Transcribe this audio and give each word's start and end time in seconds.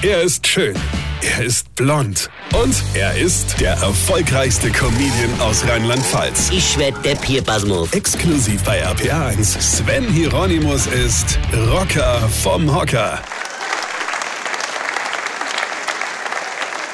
Er 0.00 0.22
ist 0.22 0.46
schön. 0.46 0.76
Er 1.22 1.44
ist 1.44 1.74
blond. 1.74 2.30
Und 2.54 2.72
er 2.94 3.16
ist 3.18 3.60
der 3.60 3.72
erfolgreichste 3.72 4.70
Comedian 4.70 5.40
aus 5.40 5.66
Rheinland-Pfalz. 5.66 6.50
Ich 6.52 6.78
werd 6.78 7.04
der 7.04 7.16
Pierpasmus. 7.16 7.92
Exklusiv 7.92 8.62
bei 8.62 8.86
RPA1. 8.86 9.60
Sven 9.60 10.04
Hieronymus 10.04 10.86
ist 10.86 11.36
Rocker 11.72 12.28
vom 12.44 12.72
Hocker. 12.72 13.20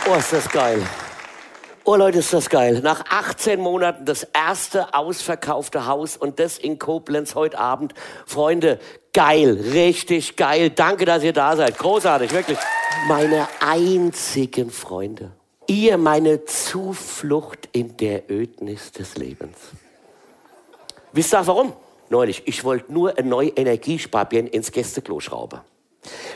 Oh, 0.09 0.15
ist 0.15 0.33
das 0.33 0.49
geil. 0.49 0.81
Oh 1.87 1.97
Leute, 1.97 2.21
ist 2.21 2.33
das 2.33 2.49
geil. 2.49 2.81
Nach 2.83 3.05
18 3.11 3.61
Monaten 3.61 4.07
das 4.07 4.27
erste 4.33 4.95
ausverkaufte 4.95 5.85
Haus 5.85 6.17
und 6.17 6.41
das 6.41 6.57
in 6.57 6.79
Koblenz 6.79 7.35
heute 7.35 7.59
Abend. 7.59 7.93
Freunde, 8.25 8.79
geil, 9.13 9.51
richtig 9.75 10.37
geil. 10.37 10.71
Danke, 10.71 11.05
dass 11.05 11.23
ihr 11.23 11.35
da 11.35 11.55
seid. 11.57 11.77
Großartig, 11.77 12.33
wirklich. 12.33 12.57
Meine 13.07 13.47
einzigen 13.61 14.71
Freunde. 14.71 15.33
Ihr 15.67 15.99
meine 15.99 16.47
Zuflucht 16.47 17.69
in 17.73 17.99
der 17.99 18.31
Ödnis 18.31 18.93
des 18.93 19.19
Lebens. 19.19 19.59
Wisst 21.13 21.35
ihr 21.35 21.47
warum? 21.47 21.75
Neulich, 22.09 22.45
ich 22.47 22.65
wollte 22.65 22.91
nur 22.91 23.19
ein 23.19 23.29
neues 23.29 23.53
Energiesparbirnen 23.57 24.51
ins 24.51 24.73
Gästeklo 24.73 25.21
schrauben. 25.21 25.61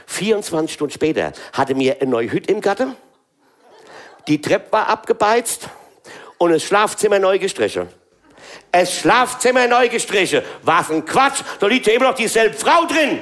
24 0.05 0.75
Stunden 0.75 0.93
später 0.93 1.33
hatte 1.55 1.75
mir 1.75 2.03
ein 2.03 2.11
neue 2.11 2.31
Hütte 2.31 2.53
im 2.53 2.61
Garten 2.61 2.95
die 4.29 4.41
Treppe 4.41 4.73
war 4.73 4.89
abgebeizt 4.89 5.69
und 6.37 6.51
das 6.51 6.63
Schlafzimmer 6.63 7.19
neu 7.19 7.39
gestrichen. 7.39 7.89
Das 8.71 8.93
Schlafzimmer 8.93 9.67
neu 9.67 9.89
gestrichen. 9.89 10.43
Was 10.63 10.91
ein 10.91 11.05
Quatsch, 11.05 11.43
da 11.59 11.67
liegt 11.67 11.87
ja 11.87 11.95
immer 11.95 12.11
noch 12.11 12.15
dieselbe 12.15 12.55
Frau 12.55 12.85
drin. 12.87 13.19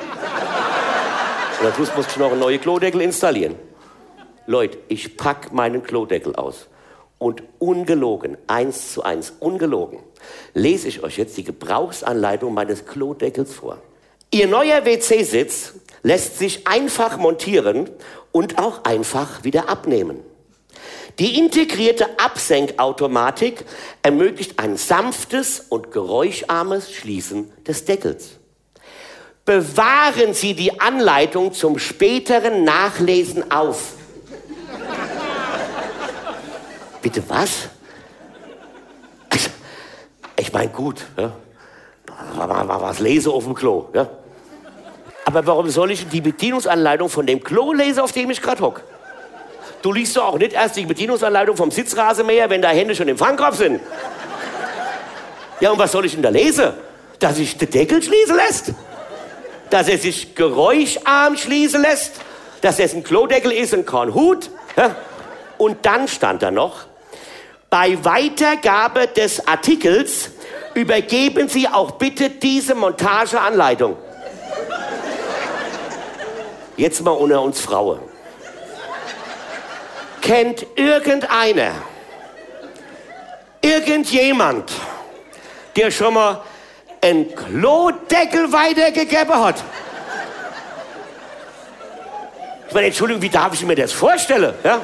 Und 1.60 1.66
am 1.66 1.74
Schluss 1.74 1.94
musste 1.96 2.12
ich 2.12 2.16
noch 2.18 2.32
einen 2.32 2.40
neuen 2.40 2.60
Klodeckel 2.60 3.00
installieren. 3.00 3.54
Leute, 4.46 4.78
ich 4.88 5.16
pack 5.16 5.52
meinen 5.52 5.82
Klodeckel 5.82 6.34
aus. 6.34 6.68
Und 7.18 7.42
ungelogen, 7.58 8.36
eins 8.46 8.92
zu 8.92 9.02
eins, 9.02 9.32
ungelogen, 9.40 10.00
lese 10.52 10.88
ich 10.88 11.02
euch 11.02 11.16
jetzt 11.16 11.36
die 11.38 11.44
Gebrauchsanleitung 11.44 12.52
meines 12.52 12.84
Klodeckels 12.84 13.54
vor. 13.54 13.78
Ihr 14.30 14.46
neuer 14.48 14.84
WC-Sitz 14.84 15.74
lässt 16.02 16.38
sich 16.38 16.66
einfach 16.66 17.16
montieren 17.16 17.88
und 18.32 18.58
auch 18.58 18.84
einfach 18.84 19.44
wieder 19.44 19.70
abnehmen. 19.70 20.20
Die 21.18 21.38
integrierte 21.38 22.18
Absenkautomatik 22.18 23.64
ermöglicht 24.02 24.58
ein 24.58 24.76
sanftes 24.76 25.60
und 25.68 25.90
geräuscharmes 25.90 26.92
Schließen 26.92 27.52
des 27.64 27.84
Deckels. 27.84 28.38
Bewahren 29.44 30.34
Sie 30.34 30.54
die 30.54 30.80
Anleitung 30.80 31.52
zum 31.52 31.78
späteren 31.78 32.64
Nachlesen 32.64 33.50
auf. 33.50 33.92
Bitte 37.00 37.22
was? 37.28 37.68
Ich 40.38 40.52
meine, 40.52 40.68
gut, 40.68 41.06
ja. 41.16 41.32
was 42.36 42.98
lese 42.98 43.30
auf 43.30 43.44
dem 43.44 43.54
Klo. 43.54 43.86
Ja. 43.94 44.08
Aber 45.24 45.46
warum 45.46 45.70
soll 45.70 45.92
ich 45.92 46.08
die 46.08 46.20
Bedienungsanleitung 46.20 47.08
von 47.08 47.26
dem 47.26 47.42
Klo 47.42 47.72
lesen, 47.72 48.00
auf 48.00 48.12
dem 48.12 48.30
ich 48.30 48.42
gerade 48.42 48.62
hocke? 48.62 48.82
Du 49.82 49.92
liest 49.92 50.16
doch 50.16 50.24
auch 50.24 50.38
nicht 50.38 50.52
erst 50.52 50.76
die 50.76 50.86
Bedienungsanleitung 50.86 51.56
vom 51.56 51.70
Sitzrasenmäher, 51.70 52.50
wenn 52.50 52.62
da 52.62 52.70
Hände 52.70 52.94
schon 52.94 53.08
im 53.08 53.18
Fangkorb 53.18 53.54
sind. 53.54 53.80
Ja, 55.60 55.70
und 55.70 55.78
was 55.78 55.92
soll 55.92 56.04
ich 56.06 56.12
denn 56.12 56.22
da 56.22 56.28
lesen? 56.28 56.72
Dass 57.18 57.36
sich 57.36 57.56
der 57.56 57.68
Deckel 57.68 58.02
schließen 58.02 58.36
lässt? 58.36 58.72
Dass 59.70 59.88
er 59.88 59.98
sich 59.98 60.34
geräuscharm 60.34 61.36
schließen 61.36 61.82
lässt? 61.82 62.20
Dass 62.60 62.78
es 62.78 62.94
ein 62.94 63.04
Klodeckel 63.04 63.52
ist 63.52 63.74
und 63.74 63.86
kein 63.86 64.12
Hut? 64.12 64.50
Und 65.58 65.86
dann 65.86 66.08
stand 66.08 66.42
da 66.42 66.50
noch, 66.50 66.86
bei 67.70 67.96
Weitergabe 68.04 69.06
des 69.06 69.46
Artikels 69.46 70.30
übergeben 70.74 71.48
Sie 71.48 71.68
auch 71.68 71.92
bitte 71.92 72.28
diese 72.28 72.74
Montageanleitung. 72.74 73.96
Jetzt 76.76 77.02
mal 77.02 77.12
unter 77.12 77.40
uns 77.40 77.60
Frauen. 77.60 78.00
Kennt 80.26 80.66
irgendeiner, 80.74 81.70
irgendjemand, 83.62 84.72
der 85.76 85.92
schon 85.92 86.14
mal 86.14 86.42
einen 87.00 87.32
Klodeckel 87.32 88.52
weitergegeben 88.52 89.40
hat? 89.40 89.62
Ich 92.66 92.74
meine, 92.74 92.88
Entschuldigung, 92.88 93.22
wie 93.22 93.28
darf 93.28 93.54
ich 93.54 93.64
mir 93.64 93.76
das 93.76 93.92
vorstellen? 93.92 94.52
Ja? 94.64 94.80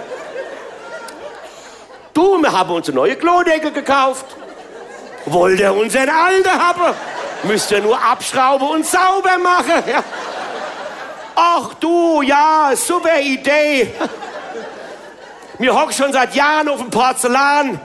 Du, 2.15 2.41
wir 2.41 2.53
haben 2.53 2.71
uns 2.71 2.87
eine 2.87 2.95
neue 2.95 3.17
Klodeckel 3.17 3.73
gekauft. 3.73 4.27
Wollt 5.27 5.59
ihr 5.59 5.75
unseren 5.75 6.09
alten 6.09 6.51
haben? 6.51 6.95
Müsst 7.43 7.69
ihr 7.73 7.81
nur 7.81 8.01
abschrauben 8.01 8.69
und 8.69 8.87
sauber 8.87 9.39
machen. 9.39 9.83
Ja? 9.89 10.05
Ach 11.35 11.75
du, 11.81 12.23
ja, 12.23 12.71
super 12.77 13.19
Idee. 13.19 13.91
Wir 15.63 15.73
hocken 15.73 15.93
schon 15.93 16.13
seit 16.13 16.35
Jahren 16.35 16.69
auf 16.69 16.81
dem 16.81 16.91
Porzellan. 16.91 17.81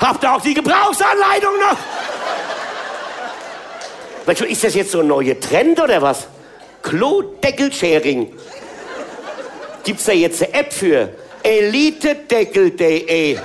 Habt 0.00 0.24
ihr 0.24 0.32
auch 0.32 0.40
die 0.40 0.54
Gebrauchsanleitung 0.54 1.52
noch? 1.60 1.76
Ist 4.48 4.64
das 4.64 4.74
jetzt 4.74 4.92
so 4.92 5.00
ein 5.00 5.08
neuer 5.08 5.38
Trend 5.38 5.78
oder 5.78 6.00
was? 6.00 6.28
Klodeckel-Sharing. 6.82 8.32
Gibt's 9.84 10.04
da 10.04 10.12
jetzt 10.12 10.42
eine 10.42 10.54
App 10.54 10.72
für? 10.72 11.10
Elitedeckel.de. 11.42 13.38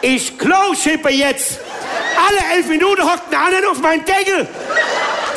Ich 0.00 0.38
klo-schippe 0.38 1.10
jetzt. 1.10 1.58
Alle 2.26 2.38
elf 2.56 2.66
Minuten 2.68 3.02
hockt 3.02 3.30
ein 3.30 3.34
anderer 3.34 3.72
auf 3.72 3.78
meinen 3.82 4.06
Deckel. 4.06 4.48